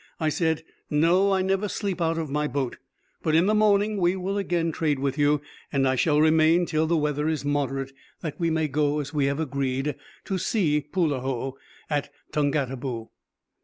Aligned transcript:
I 0.19 0.29
said 0.29 0.63
"No, 0.89 1.31
I 1.31 1.43
never 1.43 1.67
sleep 1.69 2.01
out 2.01 2.17
of 2.17 2.27
my 2.27 2.47
boat; 2.47 2.77
but 3.21 3.35
in 3.35 3.45
the 3.45 3.53
morning 3.53 3.97
we 3.97 4.15
will 4.15 4.35
again 4.35 4.71
trade 4.71 4.97
with 4.97 5.15
you, 5.15 5.41
and 5.71 5.87
I 5.87 5.93
shall 5.95 6.19
remain 6.19 6.65
till 6.65 6.87
the 6.87 6.97
weather 6.97 7.29
is 7.29 7.45
moderate, 7.45 7.91
that 8.21 8.39
we 8.39 8.49
may 8.49 8.67
go, 8.67 8.99
as 8.99 9.13
we 9.13 9.25
have 9.25 9.39
agreed, 9.39 9.93
to 10.25 10.37
see 10.39 10.81
Poulaho, 10.91 11.53
at 11.87 12.09
Tongataboo." 12.31 13.09